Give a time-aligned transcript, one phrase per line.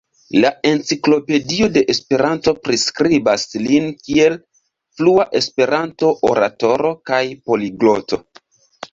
[0.43, 4.37] La Enciklopedio de Esperanto priskribas lin kiel
[5.01, 8.21] flua Esperanto-oratoro kaj poligloto.